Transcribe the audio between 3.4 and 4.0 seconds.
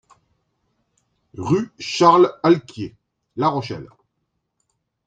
Rochelle